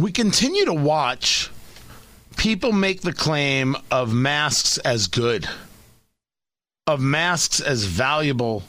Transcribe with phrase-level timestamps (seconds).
[0.00, 1.50] we continue to watch
[2.36, 5.46] people make the claim of masks as good,
[6.86, 8.62] of masks as valuable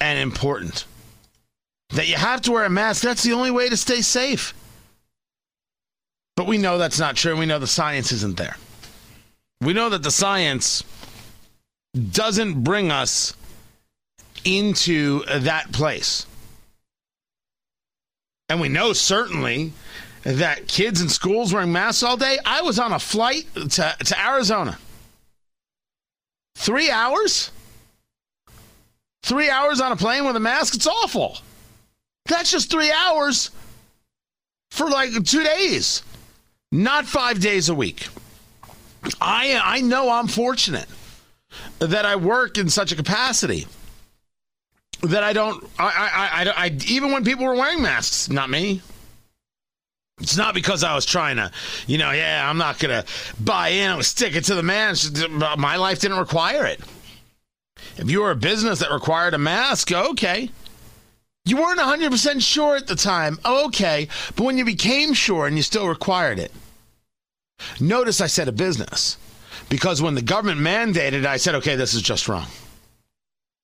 [0.00, 0.86] and important.
[1.90, 4.54] That you have to wear a mask, that's the only way to stay safe.
[6.36, 7.36] But we know that's not true.
[7.36, 8.56] We know the science isn't there.
[9.60, 10.82] We know that the science
[12.10, 13.34] doesn't bring us
[14.44, 16.26] into that place.
[18.48, 19.72] And we know certainly
[20.24, 22.38] that kids in schools wearing masks all day.
[22.44, 24.78] I was on a flight to, to Arizona.
[26.56, 27.50] Three hours?
[29.22, 30.74] Three hours on a plane with a mask?
[30.74, 31.38] It's awful.
[32.26, 33.50] That's just three hours
[34.70, 36.02] for like two days,
[36.72, 38.08] not five days a week.
[39.20, 40.86] I, I know I'm fortunate
[41.78, 43.66] that I work in such a capacity
[45.02, 48.80] that I don't, I, I, I, I even when people were wearing masks, not me.
[50.20, 51.50] It's not because I was trying to,
[51.86, 53.10] you know, yeah, I'm not going to
[53.42, 53.90] buy in.
[53.90, 54.94] I was sticking to the man.
[54.94, 56.80] Uh, my life didn't require it.
[57.96, 60.50] If you were a business that required a mask, okay.
[61.44, 64.08] You weren't 100% sure at the time, okay.
[64.36, 66.52] But when you became sure and you still required it,
[67.80, 69.18] notice I said a business
[69.68, 72.46] because when the government mandated, I said, okay, this is just wrong.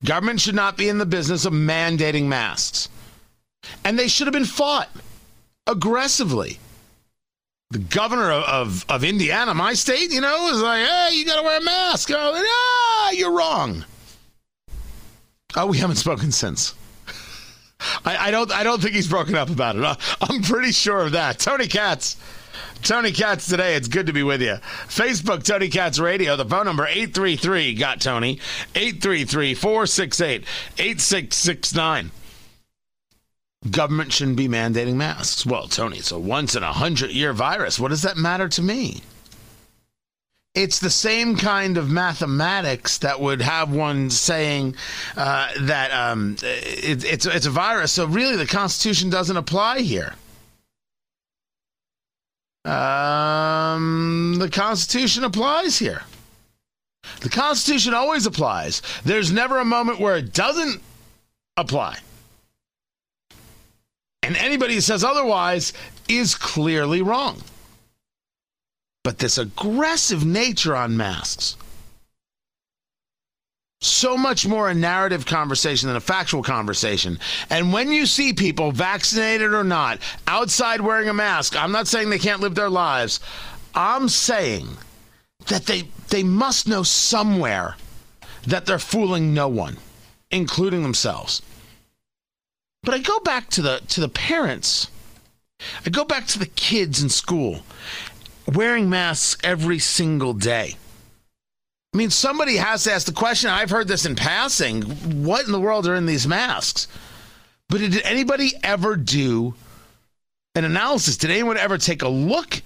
[0.04, 2.88] Government should not be in the business of mandating masks.
[3.84, 4.88] And they should have been fought
[5.66, 6.58] aggressively.
[7.70, 11.36] The governor of, of, of Indiana, my state, you know, is like, hey, you got
[11.36, 12.10] to wear a mask.
[12.12, 13.84] Oh, ah, you're wrong.
[15.56, 16.74] Oh, we haven't spoken since.
[18.04, 18.50] I, I, don't.
[18.52, 19.84] I don't think he's broken up about it.
[20.20, 21.38] I'm pretty sure of that.
[21.38, 22.16] Tony Katz.
[22.82, 23.74] Tony Katz today.
[23.74, 24.56] It's good to be with you.
[24.88, 26.36] Facebook, Tony Katz Radio.
[26.36, 28.40] The phone number, 833, got Tony,
[28.74, 30.44] 833 468
[30.78, 32.10] 8669
[33.68, 35.44] government shouldn't be mandating masks.
[35.44, 37.78] Well, Tony, it's a once in a hundred year virus.
[37.78, 39.02] What does that matter to me?
[40.54, 44.74] It's the same kind of mathematics that would have one saying
[45.16, 47.92] uh, that um, it, it's it's a virus.
[47.92, 50.14] So really, the Constitution doesn't apply here.
[52.64, 56.02] Um, the Constitution applies here.
[57.20, 58.82] The Constitution always applies.
[59.04, 60.82] There's never a moment where it doesn't
[61.56, 61.98] apply.
[64.30, 65.72] And anybody who says otherwise
[66.08, 67.42] is clearly wrong.
[69.02, 71.56] But this aggressive nature on masks,
[73.80, 77.18] so much more a narrative conversation than a factual conversation.
[77.50, 79.98] And when you see people, vaccinated or not,
[80.28, 83.18] outside wearing a mask, I'm not saying they can't live their lives.
[83.74, 84.68] I'm saying
[85.46, 87.74] that they they must know somewhere
[88.46, 89.78] that they're fooling no one,
[90.30, 91.42] including themselves.
[92.82, 94.90] But I go back to the to the parents.
[95.84, 97.60] I go back to the kids in school
[98.46, 100.76] wearing masks every single day.
[101.92, 103.50] I mean, somebody has to ask the question.
[103.50, 104.82] I've heard this in passing.
[105.24, 106.86] What in the world are in these masks?
[107.68, 109.54] But did anybody ever do
[110.54, 111.16] an analysis?
[111.16, 112.62] Did anyone ever take a look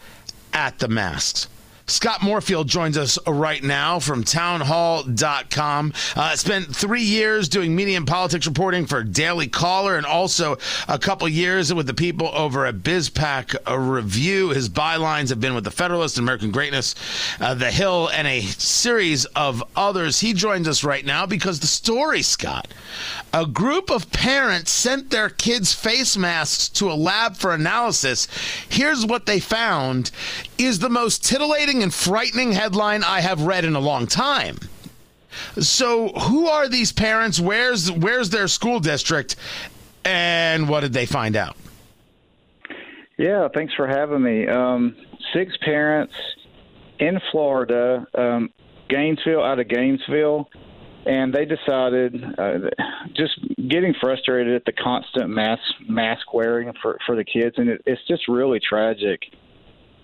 [0.53, 1.49] at the masks?
[1.87, 5.93] Scott Morefield joins us right now from townhall.com.
[6.17, 10.57] Uh, spent three years doing media and politics reporting for Daily Caller and also
[10.89, 13.57] a couple years with the people over at BizPac
[13.95, 14.49] Review.
[14.51, 16.95] His bylines have been with The Federalist, American Greatness,
[17.39, 20.21] uh, The Hill, and a series of others.
[20.21, 22.69] He joins us right now because the story, Scott,
[23.35, 28.27] a group of parents sent their kids' face masks to a lab for analysis.
[28.71, 30.11] Here's what they found
[30.57, 34.59] is the most titillating and frightening headline I have read in a long time.
[35.59, 37.41] So, who are these parents?
[37.41, 39.37] Where's where's their school district?
[40.05, 41.57] And what did they find out?
[43.17, 44.47] Yeah, thanks for having me.
[44.47, 44.97] Um,
[45.33, 46.15] six parents
[46.99, 48.51] in Florida, um,
[48.89, 50.49] Gainesville, out of Gainesville,
[51.07, 52.71] and they decided, uh,
[53.15, 57.83] just getting frustrated at the constant mask mask wearing for for the kids, and it,
[57.87, 59.21] it's just really tragic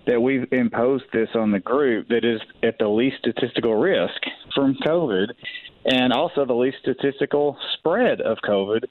[0.07, 4.21] that we've imposed this on the group that is at the least statistical risk
[4.55, 5.27] from COVID,
[5.85, 8.85] and also the least statistical spread of COVID.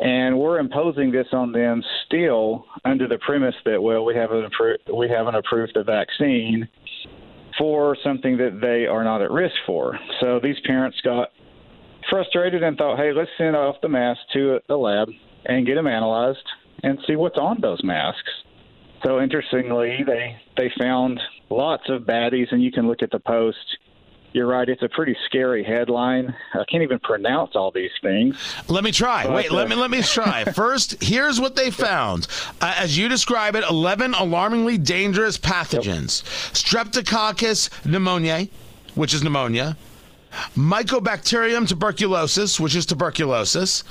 [0.00, 4.82] And we're imposing this on them still under the premise that well we haven't approved
[4.92, 6.68] we haven't approved the vaccine
[7.56, 9.98] for something that they are not at risk for.
[10.20, 11.28] So these parents got
[12.10, 15.08] frustrated and thought, hey, let's send off the mask to the lab
[15.44, 16.44] and get them analyzed
[16.82, 18.30] and see what's on those masks.
[19.04, 21.20] So interestingly, they they found
[21.50, 23.78] lots of baddies, and you can look at the post
[24.34, 24.68] you're right.
[24.68, 26.34] It's a pretty scary headline.
[26.54, 28.36] I can't even pronounce all these things.
[28.66, 29.22] Let me try.
[29.22, 30.42] But, Wait, uh, let me let me try.
[30.54, 32.26] First, here's what they found.
[32.60, 36.92] Uh, as you describe it, 11 alarmingly dangerous pathogens: yep.
[36.92, 38.50] Streptococcus pneumoniae,
[38.96, 39.76] which is pneumonia.
[40.56, 43.84] Mycobacterium tuberculosis, which is tuberculosis,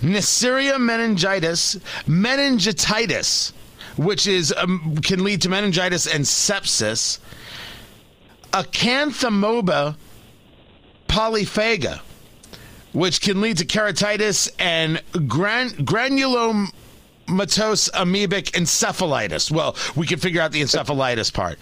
[0.00, 1.78] Neisseria meningitis,
[2.08, 3.52] meningitis,
[3.96, 7.18] which is um, can lead to meningitis and sepsis,
[8.52, 9.96] Acanthamoeba
[11.08, 12.00] polyphaga,
[12.92, 16.70] which can lead to keratitis and gran- granulomatous
[17.90, 19.50] amoebic encephalitis.
[19.50, 21.58] Well, we can figure out the encephalitis part.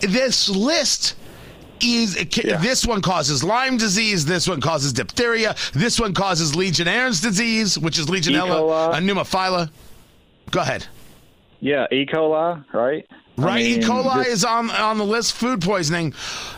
[0.00, 1.16] This list
[1.80, 2.56] is yeah.
[2.58, 7.98] this one causes Lyme disease, this one causes diphtheria, this one causes Legionnaire's disease, which
[7.98, 9.70] is Legionella pneumophila.
[10.50, 10.86] Go ahead.
[11.64, 12.04] Yeah, E.
[12.04, 13.06] coli, right?
[13.38, 13.82] Right, I mean, E.
[13.82, 15.32] coli is on on the list.
[15.32, 16.12] Food poisoning.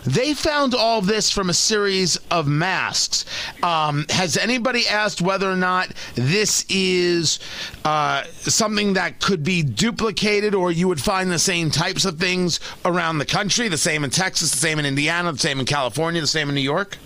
[0.05, 3.25] They found all this from a series of masks.
[3.63, 7.39] Um, has anybody asked whether or not this is
[7.85, 12.59] uh, something that could be duplicated, or you would find the same types of things
[12.85, 13.69] around the country?
[13.69, 16.57] The same in Texas, the same in Indiana, the same in California, the same in
[16.57, 16.99] New York.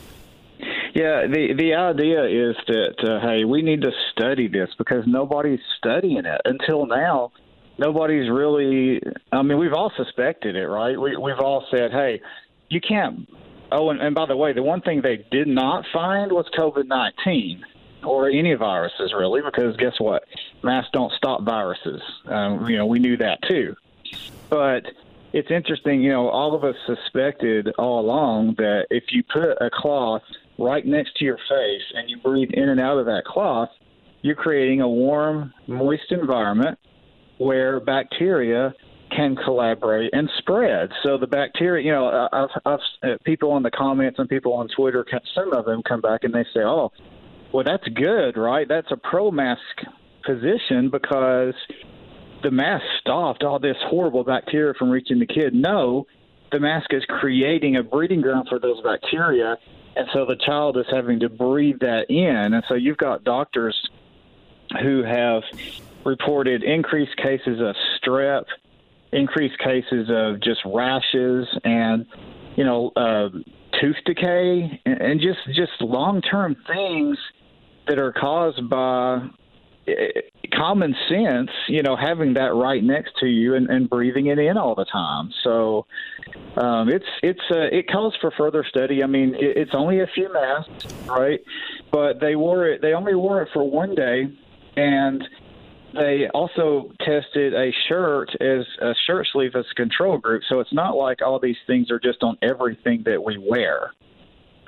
[0.94, 5.60] Yeah, the the idea is that uh, hey, we need to study this because nobody's
[5.76, 7.32] studying it until now
[7.80, 9.02] nobody's really.
[9.32, 11.00] I mean, we've all suspected it, right?
[11.00, 12.20] We, we've all said, "Hey,
[12.68, 13.28] you can't."
[13.72, 16.86] Oh, and, and by the way, the one thing they did not find was COVID
[16.86, 17.64] nineteen
[18.04, 20.24] or any viruses, really, because guess what?
[20.62, 22.00] Masks don't stop viruses.
[22.26, 23.74] Um, you know, we knew that too.
[24.48, 24.86] But
[25.32, 29.70] it's interesting, you know, all of us suspected all along that if you put a
[29.72, 30.22] cloth
[30.58, 33.68] right next to your face and you breathe in and out of that cloth,
[34.22, 36.78] you're creating a warm, moist environment
[37.40, 38.74] where bacteria
[39.16, 40.90] can collaborate and spread.
[41.02, 44.68] So the bacteria, you know, I've, I've uh, people on the comments and people on
[44.68, 46.92] Twitter, some of them come back and they say, "Oh,
[47.50, 48.68] well, that's good, right?
[48.68, 49.60] That's a pro-mask
[50.24, 51.54] position because
[52.42, 56.06] the mask stopped all this horrible bacteria from reaching the kid." No,
[56.52, 59.56] the mask is creating a breeding ground for those bacteria,
[59.96, 63.88] and so the child is having to breathe that in, and so you've got doctors
[64.82, 65.42] who have
[66.04, 68.44] reported increased cases of strep,
[69.12, 72.06] increased cases of just rashes, and
[72.56, 73.28] you know, uh,
[73.80, 77.18] tooth decay, and, and just just long term things
[77.88, 79.28] that are caused by
[79.88, 80.20] eh,
[80.54, 84.56] common sense, you know, having that right next to you and, and breathing it in
[84.56, 85.30] all the time.
[85.42, 85.86] So
[86.56, 89.02] um, it's it's uh, it calls for further study.
[89.02, 91.40] I mean, it, it's only a few masks, right?
[91.90, 92.82] But they wore it.
[92.82, 94.28] They only wore it for one day,
[94.76, 95.26] and
[95.94, 100.42] they also tested a shirt as a shirt sleeve as a control group.
[100.48, 103.92] So it's not like all these things are just on everything that we wear.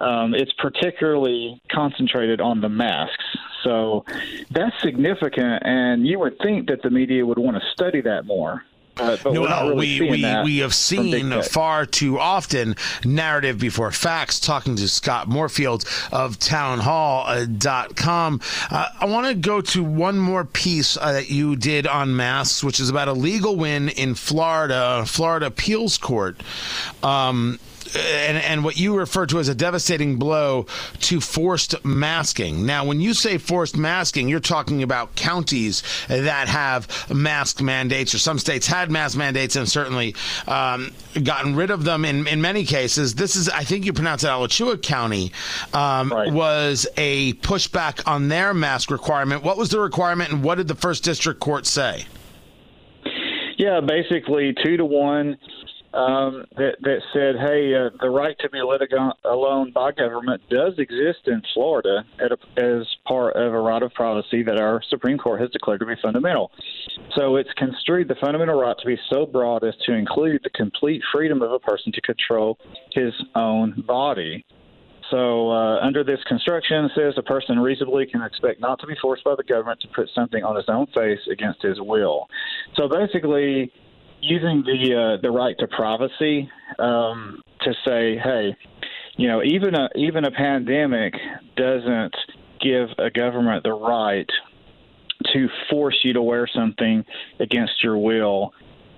[0.01, 3.25] Um, it's particularly concentrated on the masks.
[3.63, 4.05] So
[4.51, 8.65] that's significant, and you would think that the media would want to study that more.
[8.97, 14.39] Uh, no, really we we, we have seen far too often narrative before facts.
[14.39, 18.41] Talking to Scott Morefield of townhall.com.
[18.71, 22.63] Uh, I want to go to one more piece uh, that you did on masks,
[22.63, 26.43] which is about a legal win in Florida, Florida appeals court.
[27.03, 27.59] Um,
[27.97, 30.67] and, and what you refer to as a devastating blow
[31.01, 32.67] to forced masking.
[32.67, 38.19] Now, when you say forced masking, you're talking about counties that have mask mandates, or
[38.19, 40.15] some states had mask mandates and certainly
[40.47, 43.15] um, gotten rid of them in, in many cases.
[43.15, 45.33] This is, I think you pronounce it Alachua County,
[45.73, 46.33] um, right.
[46.33, 49.43] was a pushback on their mask requirement.
[49.43, 52.07] What was the requirement, and what did the first district court say?
[53.59, 55.37] Yeah, basically two to one
[55.95, 58.81] um, that that said, "Hey, uh, the right to be let
[59.25, 64.43] alone by government does exist in Florida a, as part of a right of privacy
[64.43, 66.51] that our Supreme Court has declared to be fundamental.
[67.15, 71.03] So it's construed the fundamental right to be so broad as to include the complete
[71.13, 72.59] freedom of a person to control
[72.93, 74.45] his own body."
[75.11, 79.23] So, uh, under this construction, says a person reasonably can expect not to be forced
[79.25, 82.29] by the government to put something on his own face against his will.
[82.77, 83.71] So, basically,
[84.23, 86.49] using the uh, the right to privacy
[86.79, 88.57] um, to say, hey,
[89.17, 91.15] you know, even a even a pandemic
[91.57, 92.15] doesn't
[92.61, 94.29] give a government the right
[95.33, 97.05] to force you to wear something
[97.41, 98.55] against your will.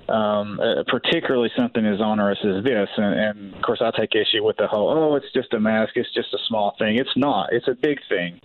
[0.06, 4.44] Um, uh, particularly something as onerous as this, and, and of course, I take issue
[4.44, 7.54] with the whole "oh, it's just a mask, it's just a small thing." It's not;
[7.54, 8.38] it's a big thing,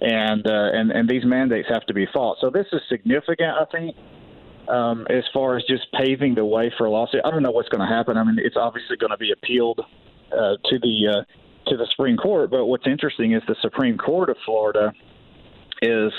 [0.00, 2.36] and uh, and and these mandates have to be fought.
[2.40, 3.96] So this is significant, I think,
[4.68, 7.22] um, as far as just paving the way for a lawsuit.
[7.24, 8.16] I don't know what's going to happen.
[8.16, 9.80] I mean, it's obviously going to be appealed
[10.32, 12.50] uh, to the uh, to the Supreme Court.
[12.50, 14.92] But what's interesting is the Supreme Court of Florida
[15.80, 16.12] is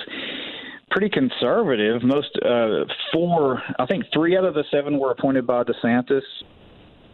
[0.92, 2.04] pretty conservative.
[2.04, 6.22] Most uh, four, I think three out of the seven were appointed by DeSantis.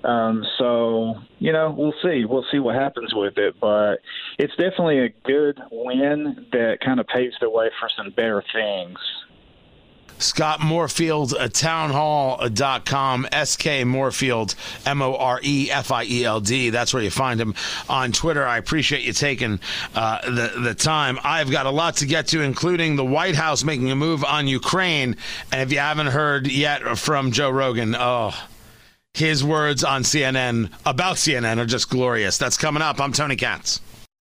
[0.04, 2.26] Um, so you know, we'll see.
[2.26, 3.98] We'll see what happens with it, but
[4.38, 8.98] it's definitely a good win that kind of paves the way for some better things.
[10.18, 13.84] Scott Morefield, uh, townhall.com, S.K.
[13.84, 16.70] Morefield, M O R E F I E L D.
[16.70, 17.56] That's where you find him
[17.88, 18.46] on Twitter.
[18.46, 19.60] I appreciate you taking
[19.96, 21.20] uh, the, the time.
[21.24, 24.48] I've got a lot to get to, including the White House making a move on
[24.48, 25.16] Ukraine.
[25.52, 28.34] And if you haven't heard yet from Joe Rogan, oh,
[29.14, 32.38] his words on CNN about CNN are just glorious.
[32.38, 33.00] That's coming up.
[33.00, 33.82] I'm Tony Katz.